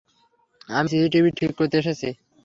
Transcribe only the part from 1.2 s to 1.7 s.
ঠিক